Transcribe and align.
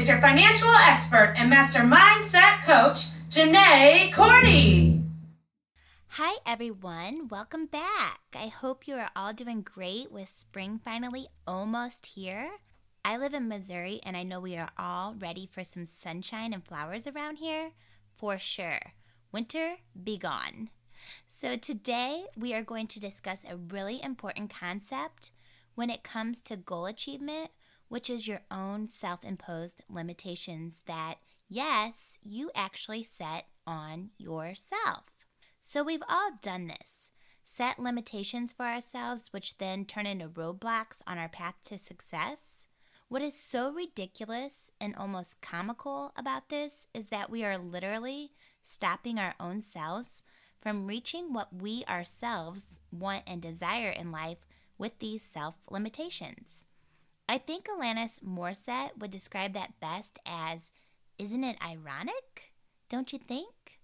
is 0.00 0.08
your 0.08 0.20
financial 0.22 0.70
expert 0.70 1.34
and 1.36 1.50
master 1.50 1.80
mindset 1.80 2.64
coach, 2.64 3.10
Janae 3.28 4.10
Cordy. 4.10 4.98
Hi, 6.12 6.38
everyone. 6.46 7.28
Welcome 7.28 7.66
back. 7.66 8.20
I 8.34 8.46
hope 8.46 8.88
you 8.88 8.94
are 8.94 9.10
all 9.14 9.34
doing 9.34 9.60
great 9.60 10.10
with 10.10 10.30
spring 10.30 10.80
finally 10.82 11.26
almost 11.46 12.06
here. 12.06 12.48
I 13.04 13.18
live 13.18 13.34
in 13.34 13.46
Missouri 13.46 14.00
and 14.02 14.16
I 14.16 14.22
know 14.22 14.40
we 14.40 14.56
are 14.56 14.70
all 14.78 15.16
ready 15.18 15.46
for 15.46 15.64
some 15.64 15.84
sunshine 15.84 16.54
and 16.54 16.66
flowers 16.66 17.06
around 17.06 17.36
here 17.36 17.72
for 18.16 18.38
sure. 18.38 18.80
Winter 19.32 19.74
be 20.02 20.16
gone. 20.16 20.70
So, 21.26 21.56
today 21.56 22.24
we 22.38 22.54
are 22.54 22.62
going 22.62 22.86
to 22.86 23.00
discuss 23.00 23.44
a 23.44 23.58
really 23.58 24.02
important 24.02 24.48
concept 24.48 25.30
when 25.74 25.90
it 25.90 26.02
comes 26.02 26.40
to 26.42 26.56
goal 26.56 26.86
achievement, 26.86 27.50
which 27.90 28.08
is 28.08 28.26
your 28.26 28.40
own 28.50 28.88
self 28.88 29.22
imposed 29.22 29.82
limitations 29.90 30.80
that, 30.86 31.16
yes, 31.48 32.16
you 32.22 32.50
actually 32.54 33.04
set 33.04 33.48
on 33.66 34.10
yourself. 34.16 35.04
So, 35.60 35.84
we've 35.84 36.02
all 36.08 36.30
done 36.40 36.68
this 36.68 37.10
set 37.44 37.80
limitations 37.80 38.52
for 38.52 38.64
ourselves, 38.64 39.32
which 39.32 39.58
then 39.58 39.84
turn 39.84 40.06
into 40.06 40.28
roadblocks 40.28 41.02
on 41.06 41.18
our 41.18 41.28
path 41.28 41.56
to 41.64 41.76
success. 41.76 42.66
What 43.08 43.22
is 43.22 43.34
so 43.34 43.72
ridiculous 43.72 44.70
and 44.80 44.94
almost 44.94 45.42
comical 45.42 46.12
about 46.16 46.48
this 46.48 46.86
is 46.94 47.08
that 47.08 47.28
we 47.28 47.44
are 47.44 47.58
literally 47.58 48.30
stopping 48.62 49.18
our 49.18 49.34
own 49.40 49.62
selves 49.62 50.22
from 50.60 50.86
reaching 50.86 51.32
what 51.32 51.52
we 51.52 51.84
ourselves 51.88 52.78
want 52.92 53.24
and 53.26 53.42
desire 53.42 53.90
in 53.90 54.12
life 54.12 54.46
with 54.78 55.00
these 55.00 55.24
self 55.24 55.56
limitations. 55.68 56.64
I 57.30 57.38
think 57.38 57.68
Alanis 57.68 58.18
Morissette 58.26 58.98
would 58.98 59.12
describe 59.12 59.52
that 59.52 59.78
best 59.78 60.18
as 60.26 60.72
Isn't 61.16 61.44
it 61.44 61.64
ironic? 61.64 62.54
Don't 62.88 63.12
you 63.12 63.20
think? 63.20 63.78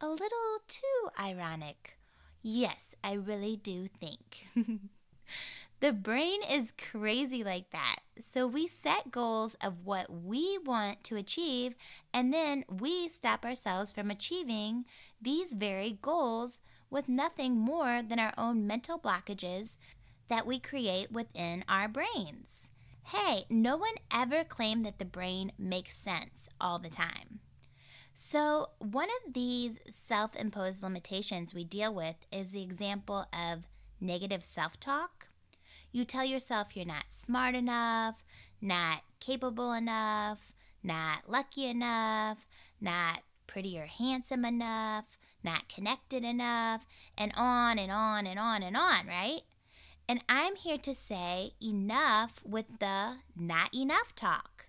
A 0.00 0.08
little 0.08 0.58
too 0.66 1.08
ironic. 1.16 1.96
Yes, 2.42 2.96
I 3.04 3.12
really 3.12 3.56
do 3.56 3.86
think. 3.86 4.46
The 5.80 5.92
brain 5.92 6.40
is 6.50 6.72
crazy 6.76 7.44
like 7.44 7.70
that. 7.70 7.98
So 8.18 8.48
we 8.48 8.66
set 8.66 9.12
goals 9.12 9.54
of 9.62 9.84
what 9.84 10.10
we 10.10 10.58
want 10.58 11.04
to 11.04 11.14
achieve, 11.14 11.76
and 12.12 12.34
then 12.34 12.64
we 12.68 13.08
stop 13.10 13.44
ourselves 13.44 13.92
from 13.92 14.10
achieving 14.10 14.86
these 15.22 15.54
very 15.54 15.96
goals 16.02 16.58
with 16.90 17.08
nothing 17.08 17.60
more 17.60 18.02
than 18.02 18.18
our 18.18 18.34
own 18.36 18.66
mental 18.66 18.98
blockages 18.98 19.76
that 20.28 20.46
we 20.46 20.58
create 20.58 21.12
within 21.12 21.64
our 21.68 21.86
brains. 21.86 22.70
Hey, 23.08 23.44
no 23.48 23.76
one 23.76 23.94
ever 24.12 24.44
claimed 24.44 24.84
that 24.86 24.98
the 24.98 25.04
brain 25.04 25.52
makes 25.58 25.96
sense 25.96 26.48
all 26.60 26.78
the 26.78 26.90
time. 26.90 27.40
So, 28.14 28.70
one 28.78 29.08
of 29.24 29.32
these 29.34 29.78
self 29.90 30.34
imposed 30.36 30.82
limitations 30.82 31.54
we 31.54 31.64
deal 31.64 31.94
with 31.94 32.16
is 32.32 32.52
the 32.52 32.62
example 32.62 33.26
of 33.32 33.64
negative 34.00 34.44
self 34.44 34.78
talk 34.80 35.28
you 35.90 36.04
tell 36.04 36.24
yourself 36.24 36.76
you're 36.76 36.84
not 36.84 37.04
smart 37.08 37.54
enough, 37.54 38.16
not 38.60 39.02
capable 39.20 39.72
enough, 39.72 40.52
not 40.82 41.28
lucky 41.28 41.66
enough, 41.66 42.46
not 42.80 43.22
pretty 43.46 43.78
or 43.78 43.86
handsome 43.86 44.44
enough, 44.44 45.18
not 45.42 45.68
connected 45.68 46.24
enough, 46.24 46.84
and 47.16 47.32
on 47.36 47.78
and 47.78 47.90
on 47.90 48.26
and 48.26 48.38
on 48.38 48.62
and 48.62 48.76
on, 48.76 49.06
right? 49.06 49.42
And 50.08 50.24
I'm 50.28 50.56
here 50.56 50.78
to 50.78 50.94
say 50.94 51.52
enough 51.62 52.40
with 52.44 52.66
the 52.80 53.18
not 53.36 53.74
enough 53.74 54.14
talk. 54.14 54.68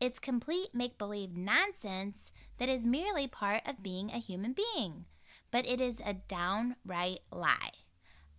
It's 0.00 0.18
complete 0.18 0.74
make 0.74 0.96
believe 0.96 1.36
nonsense 1.36 2.30
that 2.58 2.70
is 2.70 2.86
merely 2.86 3.26
part 3.26 3.62
of 3.68 3.82
being 3.82 4.10
a 4.10 4.18
human 4.18 4.54
being, 4.54 5.04
but 5.50 5.68
it 5.68 5.80
is 5.80 6.00
a 6.00 6.14
downright 6.14 7.20
lie 7.30 7.72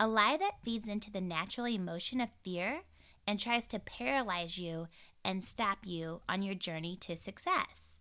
a 0.02 0.07
lie 0.07 0.35
that 0.35 0.63
feeds 0.66 0.88
into 0.88 1.12
the 1.12 1.22
natural 1.22 1.68
emotion 1.68 2.19
of 2.19 2.29
fear 2.44 2.81
and 3.28 3.40
tries 3.40 3.68
to 3.68 3.78
paralyze 3.78 4.58
you 4.58 4.88
and 5.23 5.44
stop 5.44 5.78
you 5.85 6.22
on 6.28 6.41
your 6.41 6.56
journey 6.56 6.96
to 6.96 7.16
success. 7.16 8.00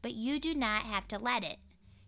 But 0.00 0.14
you 0.14 0.38
do 0.38 0.54
not 0.54 0.84
have 0.84 1.08
to 1.08 1.18
let 1.18 1.42
it. 1.42 1.58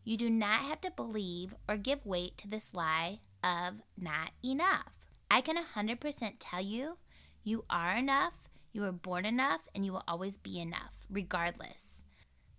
You 0.04 0.16
do 0.16 0.31
not 0.31 0.60
have 0.60 0.81
to 0.82 0.93
believe 0.93 1.56
or 1.69 1.76
give 1.76 2.06
weight 2.06 2.38
to 2.38 2.47
this 2.47 2.72
lie 2.72 3.19
of 3.43 3.82
not 3.99 4.31
enough. 4.44 5.01
I 5.32 5.41
can 5.41 5.56
100% 5.56 6.34
tell 6.38 6.60
you, 6.60 6.98
you 7.43 7.65
are 7.70 7.97
enough, 7.97 8.34
you 8.70 8.82
were 8.82 8.93
born 8.93 9.25
enough, 9.25 9.62
and 9.75 9.82
you 9.82 9.91
will 9.91 10.04
always 10.06 10.37
be 10.37 10.60
enough, 10.60 11.06
regardless. 11.09 12.04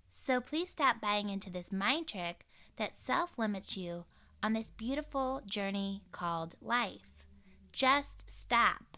So 0.09 0.41
please 0.41 0.71
stop 0.71 0.99
buying 0.99 1.29
into 1.29 1.51
this 1.51 1.71
mind 1.71 2.07
trick 2.07 2.47
that 2.77 2.95
self 2.95 3.37
limits 3.37 3.77
you 3.77 4.05
on 4.41 4.53
this 4.53 4.71
beautiful 4.71 5.43
journey 5.45 6.01
called 6.11 6.55
life. 6.63 7.27
Just 7.71 8.25
stop. 8.27 8.97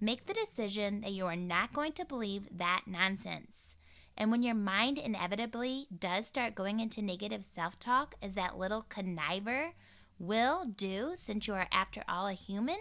Make 0.00 0.26
the 0.26 0.34
decision 0.34 1.00
that 1.00 1.10
you 1.10 1.26
are 1.26 1.34
not 1.34 1.72
going 1.72 1.94
to 1.94 2.04
believe 2.04 2.46
that 2.56 2.82
nonsense. 2.86 3.74
And 4.16 4.30
when 4.30 4.44
your 4.44 4.54
mind 4.54 4.98
inevitably 4.98 5.88
does 5.98 6.28
start 6.28 6.54
going 6.54 6.78
into 6.78 7.02
negative 7.02 7.44
self 7.44 7.76
talk, 7.80 8.14
as 8.22 8.34
that 8.34 8.56
little 8.56 8.86
conniver 8.88 9.72
will 10.16 10.64
do, 10.64 11.14
since 11.16 11.48
you 11.48 11.54
are, 11.54 11.66
after 11.72 12.04
all, 12.08 12.28
a 12.28 12.32
human, 12.32 12.78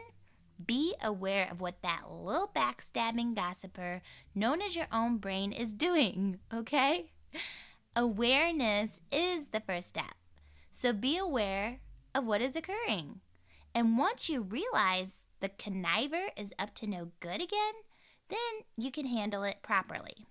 be 0.64 0.94
aware 1.04 1.48
of 1.52 1.62
what 1.62 1.82
that 1.82 2.04
little 2.10 2.52
backstabbing 2.56 3.36
gossiper, 3.36 4.02
known 4.34 4.62
as 4.62 4.76
your 4.76 4.88
own 4.92 5.18
brain, 5.18 5.52
is 5.52 5.74
doing, 5.74 6.40
okay? 6.54 7.12
Awareness 7.96 9.00
is 9.12 9.48
the 9.48 9.62
first 9.62 9.90
step. 9.90 10.16
So 10.72 10.94
be 10.94 11.18
aware 11.18 11.80
of 12.14 12.28
what 12.28 12.42
is 12.42 12.56
occurring. 12.56 13.22
And 13.74 13.98
once 13.98 14.30
you 14.30 14.42
realize 14.42 15.26
the 15.40 15.50
conniver 15.50 16.30
is 16.38 16.54
up 16.58 16.74
to 16.76 16.88
no 16.88 17.12
good 17.20 17.42
again, 17.42 17.74
then 18.30 18.38
you 18.78 18.92
can 18.92 19.06
handle 19.06 19.44
it 19.44 19.62
properly. 19.62 20.28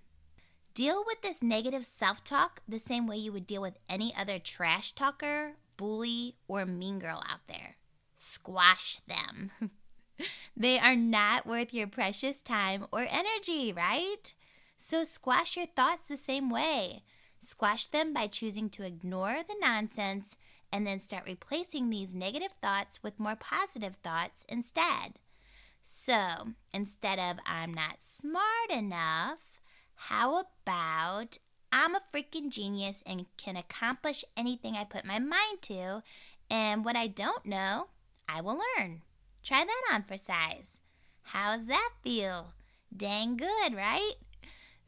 Deal 0.72 1.04
with 1.06 1.22
this 1.22 1.42
negative 1.42 1.86
self 1.86 2.24
talk 2.24 2.60
the 2.66 2.80
same 2.80 3.06
way 3.06 3.16
you 3.16 3.32
would 3.32 3.46
deal 3.46 3.62
with 3.62 3.78
any 3.88 4.14
other 4.16 4.38
trash 4.38 4.92
talker, 4.92 5.52
bully, 5.76 6.36
or 6.48 6.66
mean 6.66 6.98
girl 6.98 7.22
out 7.28 7.46
there. 7.46 7.76
Squash 8.16 9.00
them. 9.06 9.52
they 10.56 10.78
are 10.78 10.96
not 10.96 11.46
worth 11.46 11.74
your 11.74 11.86
precious 11.86 12.40
time 12.40 12.86
or 12.92 13.06
energy, 13.08 13.72
right? 13.72 14.34
So 14.78 15.04
squash 15.04 15.56
your 15.56 15.66
thoughts 15.66 16.08
the 16.08 16.16
same 16.16 16.50
way. 16.50 17.02
Squash 17.40 17.88
them 17.88 18.12
by 18.12 18.26
choosing 18.26 18.70
to 18.70 18.84
ignore 18.84 19.38
the 19.46 19.56
nonsense 19.60 20.34
and 20.72 20.86
then 20.86 20.98
start 20.98 21.24
replacing 21.26 21.88
these 21.88 22.14
negative 22.14 22.52
thoughts 22.60 23.02
with 23.02 23.20
more 23.20 23.36
positive 23.36 23.96
thoughts 24.02 24.44
instead. 24.48 25.18
So 25.82 26.48
instead 26.72 27.18
of 27.18 27.38
I'm 27.46 27.72
not 27.72 28.00
smart 28.00 28.70
enough, 28.70 29.38
how 29.94 30.40
about 30.40 31.38
I'm 31.70 31.94
a 31.94 32.00
freaking 32.12 32.48
genius 32.48 33.02
and 33.06 33.26
can 33.36 33.56
accomplish 33.56 34.24
anything 34.36 34.74
I 34.74 34.84
put 34.84 35.04
my 35.04 35.18
mind 35.18 35.62
to, 35.62 36.02
and 36.50 36.84
what 36.84 36.96
I 36.96 37.06
don't 37.06 37.44
know, 37.46 37.88
I 38.28 38.40
will 38.40 38.60
learn. 38.78 39.02
Try 39.44 39.62
that 39.62 39.94
on 39.94 40.04
for 40.04 40.16
size. 40.16 40.80
How's 41.22 41.66
that 41.66 41.90
feel? 42.02 42.54
Dang 42.96 43.36
good, 43.36 43.74
right? 43.74 44.14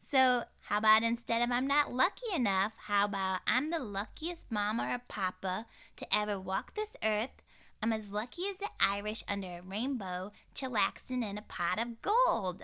So, 0.00 0.44
how 0.61 0.78
about 0.78 1.03
instead 1.03 1.43
of 1.43 1.53
I'm 1.53 1.67
not 1.67 1.93
lucky 1.93 2.34
enough, 2.34 2.72
how 2.87 3.05
about 3.05 3.41
I'm 3.47 3.71
the 3.71 3.78
luckiest 3.78 4.50
mama 4.50 4.94
or 4.94 5.03
papa 5.09 5.67
to 5.97 6.17
ever 6.17 6.41
walk 6.41 6.75
this 6.75 6.97
earth? 7.05 7.43
I'm 7.83 7.93
as 7.93 8.11
lucky 8.11 8.44
as 8.50 8.56
the 8.56 8.71
Irish 8.81 9.22
under 9.28 9.59
a 9.59 9.62
rainbow, 9.62 10.33
chillaxing 10.55 11.23
in 11.23 11.37
a 11.37 11.43
pot 11.43 11.78
of 11.78 12.00
gold. 12.00 12.62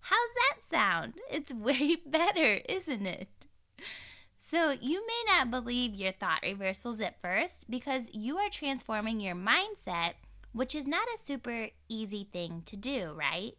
How's 0.00 0.34
that 0.34 0.58
sound? 0.70 1.14
It's 1.30 1.54
way 1.54 1.96
better, 2.04 2.60
isn't 2.68 3.06
it? 3.06 3.46
So, 4.36 4.76
you 4.78 5.06
may 5.06 5.22
not 5.26 5.50
believe 5.50 5.94
your 5.94 6.12
thought 6.12 6.40
reversals 6.42 7.00
at 7.00 7.22
first 7.22 7.70
because 7.70 8.10
you 8.12 8.36
are 8.36 8.50
transforming 8.50 9.20
your 9.20 9.36
mindset, 9.36 10.14
which 10.52 10.74
is 10.74 10.86
not 10.86 11.06
a 11.14 11.18
super 11.18 11.68
easy 11.88 12.28
thing 12.32 12.62
to 12.66 12.76
do, 12.76 13.12
right? 13.14 13.52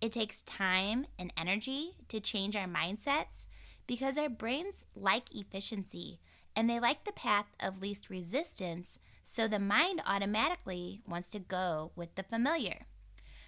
It 0.00 0.12
takes 0.12 0.42
time 0.42 1.06
and 1.18 1.32
energy 1.36 1.92
to 2.08 2.20
change 2.20 2.56
our 2.56 2.66
mindsets 2.66 3.46
because 3.86 4.18
our 4.18 4.28
brains 4.28 4.86
like 4.94 5.34
efficiency 5.34 6.18
and 6.56 6.68
they 6.68 6.80
like 6.80 7.04
the 7.04 7.12
path 7.12 7.46
of 7.60 7.80
least 7.80 8.10
resistance, 8.10 8.98
so 9.22 9.46
the 9.46 9.58
mind 9.58 10.02
automatically 10.06 11.02
wants 11.06 11.28
to 11.28 11.38
go 11.38 11.92
with 11.94 12.14
the 12.14 12.22
familiar. 12.22 12.86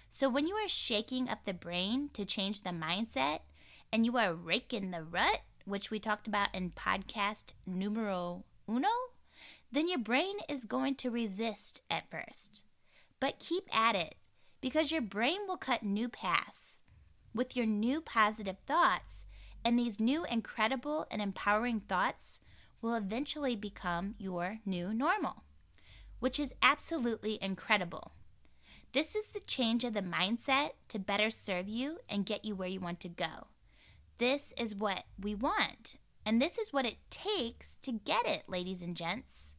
So 0.09 0.29
when 0.29 0.47
you 0.47 0.55
are 0.55 0.69
shaking 0.69 1.27
up 1.29 1.45
the 1.45 1.53
brain 1.53 2.09
to 2.13 2.25
change 2.25 2.61
the 2.61 2.69
mindset 2.69 3.39
and 3.91 4.05
you 4.05 4.17
are 4.17 4.33
raking 4.33 4.91
the 4.91 5.03
rut, 5.03 5.41
which 5.65 5.91
we 5.91 5.99
talked 5.99 6.27
about 6.27 6.55
in 6.55 6.71
podcast 6.71 7.53
numero 7.65 8.45
uno, 8.69 8.87
then 9.71 9.89
your 9.89 9.99
brain 9.99 10.37
is 10.47 10.63
going 10.63 10.95
to 10.95 11.11
resist 11.11 11.81
at 11.89 12.09
first. 12.09 12.63
But 13.25 13.39
keep 13.39 13.75
at 13.75 13.95
it 13.95 14.13
because 14.61 14.91
your 14.91 15.01
brain 15.01 15.47
will 15.47 15.57
cut 15.57 15.81
new 15.81 16.09
paths 16.09 16.83
with 17.33 17.55
your 17.55 17.65
new 17.65 17.99
positive 17.99 18.57
thoughts 18.67 19.25
And 19.65 19.79
these 19.79 19.99
new 19.99 20.25
incredible 20.25 21.07
and 21.09 21.19
empowering 21.23 21.79
thoughts 21.79 22.39
will 22.83 22.93
eventually 22.93 23.55
become 23.55 24.13
your 24.19 24.59
new 24.63 24.93
normal, 24.93 25.43
which 26.19 26.39
is 26.39 26.53
absolutely 26.61 27.39
incredible. 27.41 28.11
This 28.93 29.15
is 29.15 29.29
the 29.29 29.39
change 29.39 29.83
of 29.83 29.95
the 29.95 30.03
mindset 30.03 30.73
to 30.89 30.99
better 30.99 31.31
serve 31.31 31.67
you 31.67 31.97
and 32.07 32.27
get 32.27 32.45
you 32.45 32.55
where 32.55 32.69
you 32.69 32.79
want 32.79 32.99
to 32.99 33.09
go. 33.09 33.47
This 34.19 34.53
is 34.55 34.75
what 34.75 35.05
we 35.19 35.33
want, 35.33 35.95
and 36.27 36.39
this 36.39 36.59
is 36.59 36.71
what 36.71 36.85
it 36.85 36.97
takes 37.09 37.77
to 37.77 37.91
get 37.91 38.27
it, 38.27 38.43
ladies 38.47 38.83
and 38.83 38.95
gents. 38.95 39.55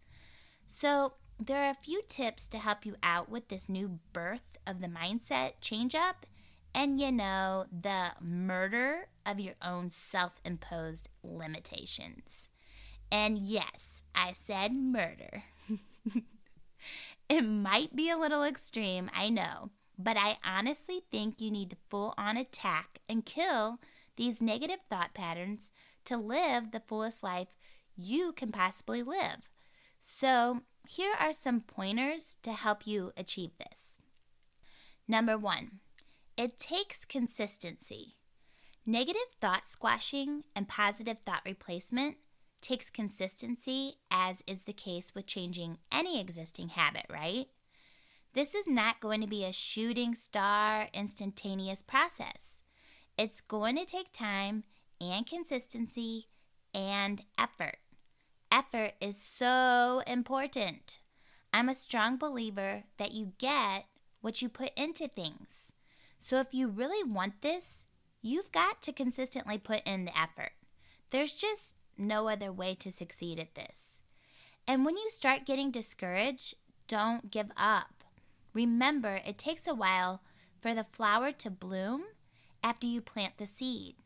So, 0.68 1.14
there 1.38 1.64
are 1.64 1.70
a 1.70 1.74
few 1.74 2.02
tips 2.08 2.48
to 2.48 2.58
help 2.58 2.86
you 2.86 2.96
out 3.02 3.28
with 3.28 3.48
this 3.48 3.68
new 3.68 3.98
birth 4.12 4.56
of 4.66 4.80
the 4.80 4.88
mindset 4.88 5.52
change 5.60 5.94
up 5.94 6.26
and, 6.74 7.00
you 7.00 7.12
know, 7.12 7.66
the 7.72 8.12
murder 8.20 9.08
of 9.24 9.40
your 9.40 9.54
own 9.62 9.90
self 9.90 10.40
imposed 10.44 11.08
limitations. 11.22 12.48
And 13.10 13.38
yes, 13.38 14.02
I 14.14 14.32
said 14.32 14.74
murder. 14.74 15.44
it 17.28 17.42
might 17.42 17.94
be 17.94 18.10
a 18.10 18.18
little 18.18 18.42
extreme, 18.42 19.10
I 19.14 19.28
know, 19.28 19.70
but 19.98 20.16
I 20.18 20.38
honestly 20.44 21.02
think 21.10 21.40
you 21.40 21.50
need 21.50 21.70
to 21.70 21.76
full 21.88 22.14
on 22.18 22.36
attack 22.36 22.98
and 23.08 23.24
kill 23.24 23.78
these 24.16 24.42
negative 24.42 24.80
thought 24.90 25.14
patterns 25.14 25.70
to 26.06 26.16
live 26.16 26.72
the 26.72 26.80
fullest 26.80 27.22
life 27.22 27.48
you 27.96 28.32
can 28.32 28.50
possibly 28.50 29.02
live. 29.02 29.48
So, 30.00 30.62
here 30.88 31.14
are 31.18 31.32
some 31.32 31.60
pointers 31.60 32.36
to 32.42 32.52
help 32.52 32.86
you 32.86 33.12
achieve 33.16 33.52
this. 33.58 33.98
Number 35.08 35.38
one, 35.38 35.80
it 36.36 36.58
takes 36.58 37.04
consistency. 37.04 38.16
Negative 38.84 39.22
thought 39.40 39.68
squashing 39.68 40.44
and 40.54 40.68
positive 40.68 41.18
thought 41.24 41.42
replacement 41.44 42.16
takes 42.60 42.90
consistency, 42.90 43.94
as 44.10 44.42
is 44.46 44.62
the 44.62 44.72
case 44.72 45.14
with 45.14 45.26
changing 45.26 45.78
any 45.92 46.20
existing 46.20 46.70
habit, 46.70 47.06
right? 47.10 47.46
This 48.34 48.54
is 48.54 48.66
not 48.66 49.00
going 49.00 49.20
to 49.20 49.26
be 49.26 49.44
a 49.44 49.52
shooting 49.52 50.14
star, 50.14 50.88
instantaneous 50.92 51.82
process. 51.82 52.62
It's 53.16 53.40
going 53.40 53.76
to 53.76 53.86
take 53.86 54.12
time 54.12 54.64
and 55.00 55.26
consistency 55.26 56.26
and 56.74 57.22
effort. 57.38 57.78
Effort 58.56 58.94
is 59.02 59.20
so 59.20 60.02
important. 60.06 61.00
I'm 61.52 61.68
a 61.68 61.74
strong 61.74 62.16
believer 62.16 62.84
that 62.96 63.12
you 63.12 63.34
get 63.36 63.84
what 64.22 64.40
you 64.40 64.48
put 64.48 64.70
into 64.78 65.08
things. 65.08 65.72
So 66.20 66.40
if 66.40 66.54
you 66.54 66.66
really 66.66 67.04
want 67.04 67.42
this, 67.42 67.84
you've 68.22 68.50
got 68.52 68.80
to 68.80 68.94
consistently 68.94 69.58
put 69.58 69.82
in 69.86 70.06
the 70.06 70.18
effort. 70.18 70.52
There's 71.10 71.34
just 71.34 71.74
no 71.98 72.30
other 72.30 72.50
way 72.50 72.74
to 72.76 72.90
succeed 72.90 73.38
at 73.38 73.56
this. 73.56 74.00
And 74.66 74.86
when 74.86 74.96
you 74.96 75.10
start 75.10 75.44
getting 75.44 75.70
discouraged, 75.70 76.54
don't 76.88 77.30
give 77.30 77.50
up. 77.58 78.04
Remember, 78.54 79.20
it 79.26 79.36
takes 79.36 79.66
a 79.66 79.74
while 79.74 80.22
for 80.62 80.72
the 80.72 80.82
flower 80.82 81.30
to 81.30 81.50
bloom 81.50 82.04
after 82.64 82.86
you 82.86 83.02
plant 83.02 83.36
the 83.36 83.46
seed. 83.46 83.96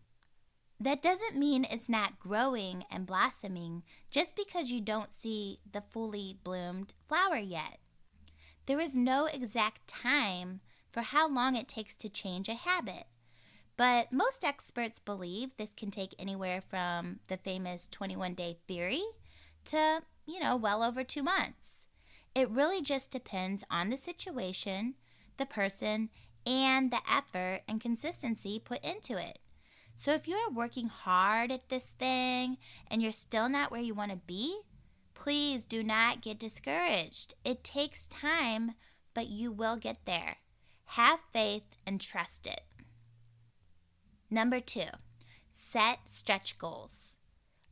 That 0.83 1.03
doesn't 1.03 1.37
mean 1.37 1.67
it's 1.71 1.91
not 1.91 2.19
growing 2.19 2.85
and 2.91 3.07
blossoming 3.07 3.83
just 4.11 4.35
because 4.35 4.71
you 4.71 4.81
don't 4.81 5.13
see 5.13 5.59
the 5.71 5.83
fully 5.83 6.39
bloomed 6.43 6.95
flower 7.07 7.37
yet. 7.37 7.81
There 8.65 8.81
is 8.81 8.97
no 8.97 9.27
exact 9.27 9.87
time 9.87 10.61
for 10.91 11.03
how 11.03 11.29
long 11.29 11.55
it 11.55 11.69
takes 11.69 11.97
to 11.97 12.09
change 12.09 12.49
a 12.49 12.55
habit, 12.55 13.05
but 13.77 14.11
most 14.11 14.43
experts 14.43 14.99
believe 14.99 15.51
this 15.59 15.75
can 15.75 15.91
take 15.91 16.15
anywhere 16.19 16.63
from 16.63 17.21
the 17.29 17.37
famous 17.37 17.87
21 17.91 18.33
day 18.33 18.57
theory 18.67 19.03
to, 19.67 20.01
you 20.27 20.41
know, 20.41 20.57
well 20.57 20.83
over 20.83 21.05
two 21.05 21.23
months. 21.23 21.87
It 22.35 22.49
really 22.49 22.81
just 22.81 23.11
depends 23.11 23.65
on 23.71 23.91
the 23.91 23.99
situation, 23.99 24.95
the 25.37 25.47
person, 25.47 26.09
and 26.47 26.91
the 26.91 27.01
effort 27.11 27.63
and 27.69 27.83
consistency 27.83 28.59
put 28.59 28.83
into 28.83 29.19
it. 29.19 29.41
So 30.01 30.13
if 30.13 30.27
you 30.27 30.35
are 30.37 30.51
working 30.51 30.89
hard 30.89 31.53
at 31.53 31.69
this 31.69 31.85
thing 31.99 32.57
and 32.91 33.03
you're 33.03 33.13
still 33.13 33.51
not 33.51 33.71
where 33.71 33.83
you 33.83 33.93
want 33.93 34.11
to 34.13 34.17
be, 34.17 34.61
please 35.13 35.63
do 35.63 35.83
not 35.83 36.23
get 36.23 36.39
discouraged. 36.39 37.35
It 37.45 37.63
takes 37.63 38.07
time, 38.07 38.77
but 39.13 39.29
you 39.29 39.53
will 39.53 39.77
get 39.77 40.07
there. 40.07 40.39
Have 40.87 41.21
faith 41.35 41.67
and 41.87 42.01
trust 42.01 42.47
it. 42.47 42.63
Number 44.31 44.59
two, 44.59 44.89
set 45.53 46.09
stretch 46.09 46.57
goals. 46.57 47.19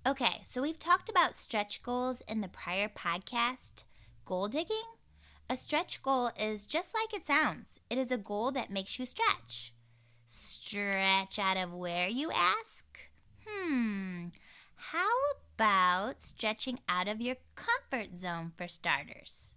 Okay, 0.07 0.41
so 0.43 0.61
we've 0.61 0.79
talked 0.79 1.09
about 1.09 1.35
stretch 1.35 1.83
goals 1.83 2.23
in 2.29 2.43
the 2.43 2.49
prior 2.49 2.91
podcast. 2.91 3.85
Goal 4.27 4.49
digging? 4.49 4.77
A 5.49 5.57
stretch 5.57 6.03
goal 6.03 6.31
is 6.39 6.67
just 6.67 6.95
like 6.95 7.15
it 7.15 7.25
sounds, 7.25 7.81
it 7.89 7.97
is 7.97 8.11
a 8.11 8.19
goal 8.19 8.51
that 8.51 8.71
makes 8.71 8.99
you 8.99 9.07
stretch. 9.07 9.73
Stretch 10.31 11.39
out 11.39 11.57
of 11.57 11.73
where, 11.73 12.07
you 12.07 12.31
ask? 12.31 12.85
Hmm, 13.47 14.27
how 14.77 15.09
about 15.55 16.21
stretching 16.21 16.81
out 16.87 17.09
of 17.09 17.23
your 17.23 17.37
comfort 17.55 18.15
zone 18.15 18.53
for 18.55 18.69
starters? 18.69 19.55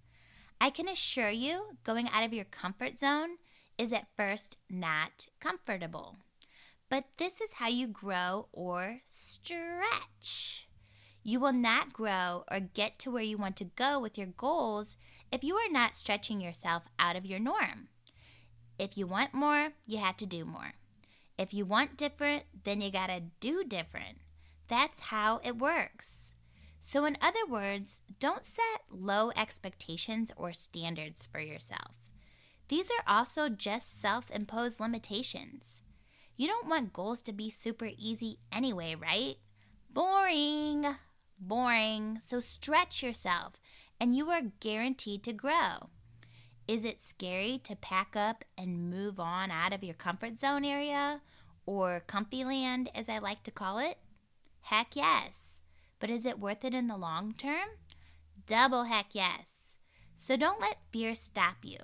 I 0.62 0.70
can 0.70 0.88
assure 0.88 1.30
you, 1.30 1.76
going 1.84 2.08
out 2.08 2.24
of 2.24 2.34
your 2.34 2.46
comfort 2.46 2.98
zone 2.98 3.32
is 3.78 3.92
at 3.92 4.08
first 4.16 4.56
not 4.70 5.26
comfortable. 5.42 6.16
But 6.88 7.04
this 7.18 7.42
is 7.42 7.54
how 7.54 7.68
you 7.68 7.88
grow 7.88 8.48
or 8.54 9.02
stretch. 9.10 10.70
You 11.22 11.42
will 11.42 11.54
not 11.54 11.92
grow 11.92 12.46
or 12.50 12.62
get 12.62 12.98
to 13.00 13.12
where 13.12 13.24
you 13.24 13.38
want 13.38 13.58
to 13.58 13.66
go 13.66 14.00
with 14.00 14.18
your 14.18 14.28
goals 14.28 14.96
if 15.34 15.44
you 15.44 15.56
are 15.56 15.70
not 15.70 15.96
stretching 15.96 16.40
yourself 16.40 16.84
out 16.98 17.18
of 17.18 17.26
your 17.26 17.40
norm. 17.40 17.90
If 18.82 18.98
you 18.98 19.06
want 19.06 19.36
more, 19.36 19.74
you 19.86 20.00
have 20.00 20.18
to 20.18 20.26
do 20.26 20.44
more. 20.44 20.74
If 21.38 21.54
you 21.54 21.66
want 21.66 21.98
different, 21.98 22.46
then 22.64 22.82
you 22.82 22.90
gotta 22.90 23.22
do 23.40 23.64
different. 23.64 24.18
That's 24.70 25.12
how 25.12 25.40
it 25.44 25.60
works. 25.60 26.34
So, 26.80 27.06
in 27.06 27.16
other 27.22 27.46
words, 27.48 28.02
don't 28.20 28.44
set 28.44 28.82
low 28.90 29.32
expectations 29.38 30.32
or 30.36 30.52
standards 30.52 31.28
for 31.32 31.40
yourself. 31.40 32.02
These 32.70 32.90
are 32.90 33.04
also 33.20 33.50
just 33.50 34.02
self 34.02 34.32
imposed 34.32 34.80
limitations. 34.80 35.84
You 36.36 36.48
don't 36.48 36.68
want 36.68 36.92
goals 36.92 37.22
to 37.22 37.34
be 37.34 37.52
super 37.52 37.92
easy 38.00 38.40
anyway, 38.52 38.96
right? 38.96 39.36
Boring. 39.92 40.88
Boring. 41.38 42.18
So, 42.20 42.40
stretch 42.40 43.04
yourself, 43.04 43.54
and 44.00 44.16
you 44.16 44.32
are 44.32 44.54
guaranteed 44.60 45.22
to 45.26 45.34
grow. 45.34 45.92
Is 46.68 46.86
it 46.86 47.02
scary 47.02 47.60
to 47.64 47.76
pack 47.76 48.16
up 48.16 48.46
and 48.58 48.90
move 48.90 49.20
on 49.20 49.52
out 49.52 49.74
of 49.74 49.84
your 49.84 49.94
comfort 49.94 50.38
zone 50.38 50.64
area 50.64 51.22
or 51.66 52.04
comfy 52.08 52.44
land, 52.44 52.90
as 52.96 53.10
I 53.10 53.18
like 53.20 53.44
to 53.44 53.52
call 53.52 53.80
it? 53.80 53.98
Heck 54.62 54.96
yes. 54.96 55.60
But 56.00 56.10
is 56.10 56.26
it 56.26 56.40
worth 56.40 56.64
it 56.64 56.74
in 56.74 56.88
the 56.88 56.98
long 56.98 57.34
term? 57.34 57.70
Double 58.48 58.86
heck 58.86 59.14
yes. 59.14 59.78
So 60.16 60.38
don't 60.38 60.62
let 60.62 60.78
fear 60.92 61.16
stop 61.16 61.58
you. 61.64 61.78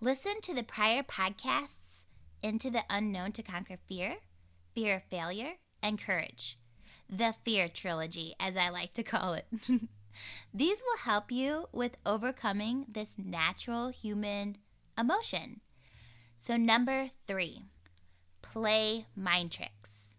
Listen 0.00 0.40
to 0.42 0.54
the 0.54 0.62
prior 0.62 1.02
podcasts 1.02 2.04
Into 2.42 2.70
the 2.70 2.84
Unknown 2.90 3.32
to 3.32 3.42
Conquer 3.42 3.78
Fear, 3.88 4.16
Fear 4.74 4.96
of 4.96 5.02
Failure, 5.04 5.54
and 5.82 5.98
Courage. 5.98 6.58
The 7.08 7.34
Fear 7.44 7.68
Trilogy, 7.68 8.34
as 8.38 8.56
I 8.56 8.68
like 8.68 8.92
to 8.94 9.02
call 9.02 9.34
it. 9.34 9.46
These 10.52 10.82
will 10.82 10.98
help 10.98 11.30
you 11.30 11.66
with 11.72 11.96
overcoming 12.04 12.86
this 12.88 13.16
natural 13.18 13.88
human 13.88 14.58
emotion. 14.98 15.60
So, 16.36 16.56
number 16.56 17.10
three, 17.26 17.62
play 18.42 19.06
mind 19.14 19.52
tricks. 19.52 20.14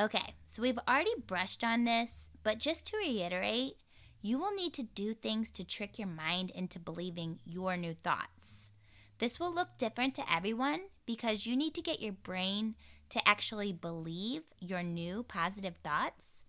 Okay, 0.00 0.34
so 0.46 0.62
we've 0.62 0.78
already 0.88 1.14
brushed 1.26 1.62
on 1.62 1.84
this, 1.84 2.30
but 2.42 2.58
just 2.58 2.86
to 2.86 2.96
reiterate, 2.96 3.74
you 4.22 4.38
will 4.38 4.54
need 4.54 4.72
to 4.74 4.82
do 4.82 5.14
things 5.14 5.50
to 5.52 5.64
trick 5.64 5.98
your 5.98 6.08
mind 6.08 6.50
into 6.50 6.78
believing 6.78 7.40
your 7.44 7.76
new 7.76 7.94
thoughts. 7.94 8.70
This 9.18 9.38
will 9.38 9.52
look 9.52 9.76
different 9.76 10.14
to 10.14 10.32
everyone 10.32 10.80
because 11.04 11.44
you 11.44 11.56
need 11.56 11.74
to 11.74 11.82
get 11.82 12.00
your 12.00 12.12
brain 12.12 12.76
to 13.10 13.28
actually 13.28 13.72
believe 13.72 14.42
your 14.60 14.82
new 14.82 15.22
positive 15.22 15.76
thoughts 15.84 16.42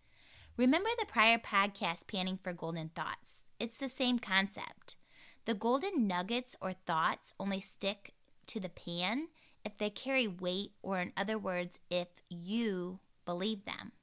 Remember 0.57 0.89
the 0.99 1.05
prior 1.05 1.37
podcast, 1.37 2.07
Panning 2.07 2.37
for 2.37 2.51
Golden 2.51 2.89
Thoughts? 2.89 3.45
It's 3.59 3.77
the 3.77 3.87
same 3.87 4.19
concept. 4.19 4.97
The 5.45 5.53
golden 5.53 6.07
nuggets 6.07 6.57
or 6.61 6.73
thoughts 6.73 7.31
only 7.39 7.61
stick 7.61 8.13
to 8.47 8.59
the 8.59 8.69
pan 8.69 9.29
if 9.63 9.77
they 9.77 9.89
carry 9.89 10.27
weight, 10.27 10.73
or 10.81 10.99
in 10.99 11.13
other 11.15 11.37
words, 11.37 11.79
if 11.89 12.07
you 12.29 12.99
believe 13.25 13.63
them. 13.63 13.93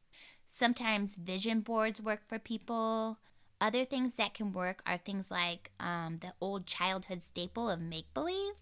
Sometimes 0.47 1.17
vision 1.17 1.61
boards 1.61 2.00
work 2.00 2.23
for 2.26 2.38
people. 2.38 3.19
Other 3.61 3.85
things 3.85 4.14
that 4.17 4.35
can 4.35 4.52
work 4.52 4.83
are 4.87 4.97
things 4.97 5.31
like 5.31 5.71
um, 5.78 6.17
the 6.23 6.33
old 6.40 6.67
childhood 6.67 7.23
staple 7.23 7.69
of 7.69 7.81
make 7.81 8.14
believe. 8.14 8.55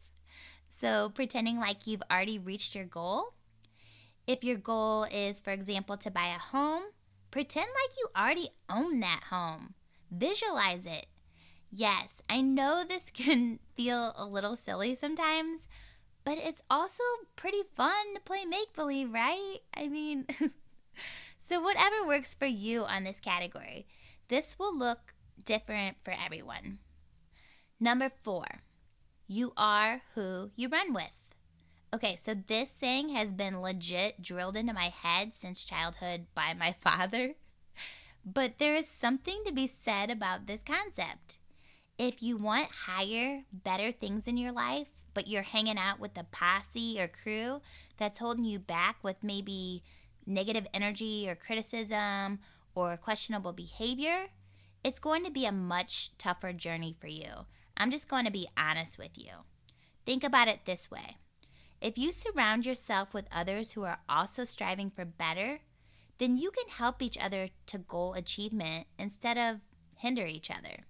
So, 0.69 1.11
pretending 1.11 1.61
like 1.61 1.87
you've 1.87 2.03
already 2.11 2.39
reached 2.39 2.75
your 2.75 2.85
goal. 2.85 3.35
If 4.27 4.43
your 4.43 4.57
goal 4.57 5.05
is, 5.05 5.41
for 5.41 5.51
example, 5.51 5.97
to 5.99 6.11
buy 6.11 6.27
a 6.27 6.39
home, 6.39 6.83
pretend 7.37 7.67
like 7.67 7.99
you 7.99 8.09
already 8.17 8.49
own 8.71 9.01
that 9.01 9.25
home. 9.29 9.75
Visualize 10.11 10.87
it. 10.87 11.05
Yes, 11.71 12.23
I 12.31 12.41
know 12.41 12.83
this 12.83 13.11
can 13.13 13.59
feel 13.75 14.15
a 14.17 14.25
little 14.25 14.57
silly 14.57 14.97
sometimes, 14.97 15.69
but 16.25 16.39
it's 16.39 16.63
also 16.71 17.03
pretty 17.37 17.61
fun 17.75 18.15
to 18.15 18.23
play 18.23 18.47
make 18.47 18.73
believe, 18.73 19.13
right? 19.13 19.59
I 19.77 19.87
mean, 19.89 20.25
so 21.39 21.61
whatever 21.61 22.07
works 22.07 22.33
for 22.33 22.47
you 22.47 22.85
on 22.85 23.05
this 23.05 23.21
category, 23.21 23.87
this 24.29 24.59
will 24.59 24.75
look 24.75 25.13
different 25.45 25.99
for 26.03 26.15
everyone. 26.19 26.79
Number 27.79 28.11
four, 28.23 28.47
you 29.27 29.53
are 29.59 30.01
who 30.15 30.53
you 30.57 30.71
run 30.71 30.95
with. 30.95 31.26
Okay, 31.97 32.17
so 32.17 32.35
this 32.35 32.69
saying 32.69 33.09
has 33.09 33.33
been 33.33 33.63
legit 33.63 34.21
drilled 34.21 34.55
into 34.55 34.75
my 34.75 34.93
head 35.03 35.35
since 35.35 35.65
childhood 35.65 36.27
by 36.35 36.53
my 36.53 36.73
father. 36.79 37.37
But 38.23 38.59
there 38.59 38.75
is 38.75 38.87
something 38.87 39.43
to 39.47 39.53
be 39.53 39.67
said 39.67 40.11
about 40.11 40.47
this 40.47 40.63
concept. 40.63 41.39
If 41.97 42.23
you 42.23 42.37
want 42.37 42.69
higher, 42.85 43.45
better 43.51 43.93
things 43.93 44.29
in 44.29 44.37
your 44.37 44.53
life, 44.53 44.89
but 45.15 45.27
you're 45.27 45.41
hanging 45.41 45.79
out 45.79 45.99
with 45.99 46.19
a 46.19 46.25
posse 46.25 47.01
or 47.01 47.09
crew 47.09 47.63
that's 47.97 48.19
holding 48.19 48.45
you 48.45 48.59
back 48.59 48.99
with 49.03 49.17
maybe 49.23 49.83
negative 50.27 50.67
energy 50.75 51.27
or 51.27 51.35
criticism 51.35 52.41
or 52.75 52.99
questionable 52.99 53.55
behavior, 53.55 54.27
it's 54.85 54.99
going 54.99 55.25
to 55.25 55.31
be 55.31 55.47
a 55.47 55.53
much 55.53 56.11
tougher 56.19 56.53
journey 56.53 56.95
for 57.01 57.07
you. 57.07 57.47
I'm 57.75 57.91
just 57.91 58.07
going 58.07 58.27
to 58.27 58.31
be 58.31 58.49
honest 58.55 58.99
with 58.99 59.17
you. 59.17 59.31
Think 60.05 60.25
about 60.25 60.49
it 60.49 60.67
this 60.67 60.91
way 60.91 61.17
if 61.87 61.97
you 61.97 62.11
surround 62.11 62.67
yourself 62.67 63.15
with 63.15 63.29
others 63.31 63.73
who 63.73 63.85
are 63.85 64.01
also 64.09 64.45
striving 64.45 64.91
for 64.91 65.05
better, 65.05 65.61
then 66.19 66.37
you 66.37 66.51
can 66.51 66.69
help 66.69 67.01
each 67.01 67.17
other 67.17 67.49
to 67.67 67.79
goal 67.79 68.15
achievement 68.15 68.89
instead 68.99 69.39
of 69.39 69.61
hinder 69.97 70.27
each 70.27 70.51
other. 70.51 70.81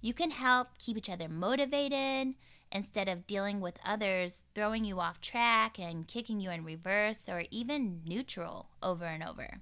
You 0.00 0.14
can 0.14 0.30
help 0.30 0.78
keep 0.78 0.96
each 0.96 1.10
other 1.10 1.28
motivated 1.28 2.34
instead 2.70 3.08
of 3.08 3.26
dealing 3.26 3.60
with 3.60 3.80
others 3.84 4.44
throwing 4.54 4.84
you 4.84 5.00
off 5.00 5.20
track 5.20 5.80
and 5.80 6.06
kicking 6.06 6.38
you 6.38 6.52
in 6.52 6.62
reverse 6.62 7.28
or 7.28 7.42
even 7.50 8.02
neutral 8.06 8.68
over 8.84 9.06
and 9.06 9.24
over. 9.24 9.58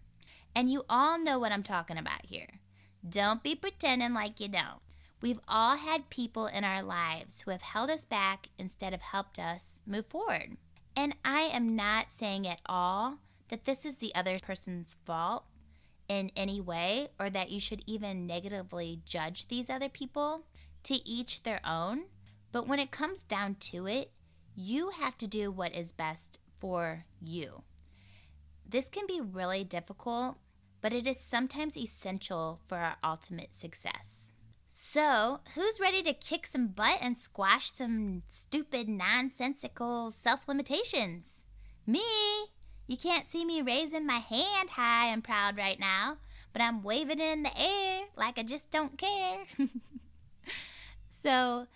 And 0.54 0.70
you 0.70 0.84
all 0.90 1.18
know 1.18 1.38
what 1.38 1.50
I'm 1.50 1.62
talking 1.62 1.96
about 1.96 2.26
here. 2.26 2.60
Don't 3.08 3.42
be 3.42 3.54
pretending 3.54 4.12
like 4.12 4.38
you 4.38 4.48
don't. 4.48 4.82
We've 5.20 5.40
all 5.48 5.76
had 5.76 6.10
people 6.10 6.46
in 6.46 6.64
our 6.64 6.82
lives 6.82 7.40
who 7.40 7.50
have 7.50 7.62
held 7.62 7.90
us 7.90 8.04
back 8.04 8.48
instead 8.58 8.94
of 8.94 9.00
helped 9.00 9.38
us 9.38 9.80
move 9.86 10.06
forward. 10.06 10.56
And 10.96 11.14
I 11.24 11.42
am 11.52 11.74
not 11.74 12.10
saying 12.10 12.46
at 12.46 12.60
all 12.66 13.18
that 13.48 13.64
this 13.64 13.84
is 13.84 13.98
the 13.98 14.14
other 14.14 14.38
person's 14.38 14.96
fault 15.04 15.44
in 16.08 16.30
any 16.36 16.60
way 16.60 17.08
or 17.18 17.30
that 17.30 17.50
you 17.50 17.60
should 17.60 17.82
even 17.86 18.26
negatively 18.26 19.00
judge 19.04 19.48
these 19.48 19.68
other 19.68 19.88
people. 19.88 20.44
To 20.84 21.06
each 21.06 21.42
their 21.42 21.60
own. 21.66 22.04
But 22.52 22.66
when 22.66 22.78
it 22.78 22.90
comes 22.90 23.22
down 23.22 23.56
to 23.56 23.86
it, 23.86 24.10
you 24.54 24.90
have 24.90 25.18
to 25.18 25.26
do 25.26 25.50
what 25.50 25.74
is 25.74 25.92
best 25.92 26.38
for 26.58 27.04
you. 27.20 27.62
This 28.66 28.88
can 28.88 29.06
be 29.06 29.20
really 29.20 29.64
difficult, 29.64 30.38
but 30.80 30.92
it 30.92 31.06
is 31.06 31.18
sometimes 31.20 31.76
essential 31.76 32.60
for 32.66 32.78
our 32.78 32.96
ultimate 33.04 33.54
success. 33.54 34.32
So, 34.80 35.40
who's 35.56 35.80
ready 35.80 36.02
to 36.02 36.12
kick 36.12 36.46
some 36.46 36.68
butt 36.68 36.98
and 37.02 37.16
squash 37.16 37.68
some 37.68 38.22
stupid, 38.28 38.88
nonsensical 38.88 40.12
self 40.12 40.46
limitations? 40.46 41.42
Me! 41.84 42.00
You 42.86 42.96
can't 42.96 43.26
see 43.26 43.44
me 43.44 43.60
raising 43.60 44.06
my 44.06 44.18
hand 44.18 44.70
high 44.70 45.06
and 45.06 45.24
proud 45.24 45.56
right 45.56 45.80
now, 45.80 46.18
but 46.52 46.62
I'm 46.62 46.84
waving 46.84 47.18
it 47.18 47.32
in 47.32 47.42
the 47.42 47.60
air 47.60 48.02
like 48.16 48.38
I 48.38 48.44
just 48.44 48.70
don't 48.70 48.96
care. 48.96 49.46
so, 51.10 51.66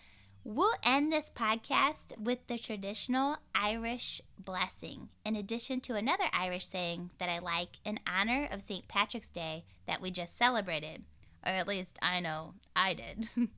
we'll 0.45 0.75
end 0.85 1.13
this 1.13 1.29
podcast 1.35 2.17
with 2.17 2.47
the 2.47 2.57
traditional 2.57 3.37
Irish 3.53 4.23
blessing, 4.39 5.09
in 5.27 5.35
addition 5.35 5.81
to 5.81 5.97
another 5.97 6.27
Irish 6.33 6.69
saying 6.69 7.11
that 7.19 7.29
I 7.29 7.41
like 7.41 7.81
in 7.85 7.99
honor 8.07 8.49
of 8.49 8.63
St. 8.63 8.87
Patrick's 8.87 9.29
Day 9.29 9.65
that 9.89 10.01
we 10.01 10.13
just 10.13 10.39
celebrated 10.39 11.03
or 11.45 11.53
at 11.53 11.69
least 11.69 11.99
I 12.03 12.21
know 12.21 12.55
I 12.75 12.95
did. 12.95 13.29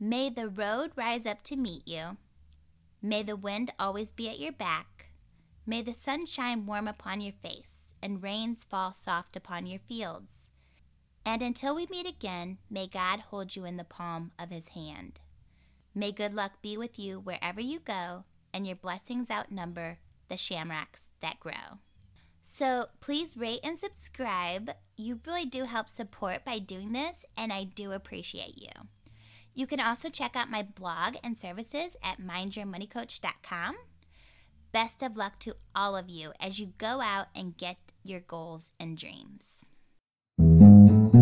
May 0.00 0.28
the 0.28 0.48
road 0.48 0.92
rise 0.96 1.26
up 1.26 1.42
to 1.44 1.56
meet 1.56 1.86
you. 1.86 2.16
May 3.00 3.22
the 3.22 3.36
wind 3.36 3.72
always 3.78 4.12
be 4.12 4.28
at 4.28 4.38
your 4.38 4.52
back. 4.52 5.10
May 5.66 5.82
the 5.82 5.94
sun 5.94 6.26
shine 6.26 6.66
warm 6.66 6.88
upon 6.88 7.20
your 7.20 7.32
face 7.42 7.94
and 8.02 8.22
rains 8.22 8.64
fall 8.64 8.92
soft 8.92 9.34
upon 9.34 9.66
your 9.66 9.80
fields. 9.80 10.50
And 11.24 11.40
until 11.40 11.74
we 11.74 11.86
meet 11.90 12.06
again, 12.06 12.58
may 12.68 12.86
God 12.86 13.20
hold 13.20 13.56
you 13.56 13.64
in 13.64 13.78
the 13.78 13.84
palm 13.84 14.32
of 14.38 14.50
his 14.50 14.68
hand. 14.68 15.20
May 15.94 16.12
good 16.12 16.34
luck 16.34 16.60
be 16.60 16.76
with 16.76 16.98
you 16.98 17.18
wherever 17.18 17.60
you 17.60 17.78
go, 17.78 18.24
and 18.52 18.66
your 18.66 18.76
blessings 18.76 19.30
outnumber 19.30 19.98
the 20.28 20.36
shamrocks 20.36 21.08
that 21.20 21.40
grow. 21.40 21.78
So 22.44 22.86
please 23.00 23.36
rate 23.36 23.60
and 23.64 23.78
subscribe. 23.78 24.70
You 24.96 25.20
really 25.26 25.46
do 25.46 25.64
help 25.64 25.88
support 25.88 26.44
by 26.44 26.58
doing 26.58 26.92
this, 26.92 27.24
and 27.36 27.52
I 27.52 27.64
do 27.64 27.92
appreciate 27.92 28.60
you. 28.60 28.68
You 29.54 29.66
can 29.66 29.80
also 29.80 30.08
check 30.08 30.36
out 30.36 30.50
my 30.50 30.62
blog 30.62 31.16
and 31.24 31.38
services 31.38 31.96
at 32.02 32.20
mindyourmoneycoach.com. 32.20 33.76
Best 34.72 35.02
of 35.02 35.16
luck 35.16 35.38
to 35.40 35.56
all 35.74 35.96
of 35.96 36.10
you 36.10 36.32
as 36.40 36.58
you 36.58 36.72
go 36.78 37.00
out 37.00 37.26
and 37.34 37.56
get 37.56 37.76
your 38.02 38.20
goals 38.20 38.70
and 38.78 38.98
dreams. 38.98 39.64
Mind 40.36 41.12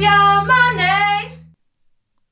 your 0.00 0.44
money. 0.44 0.61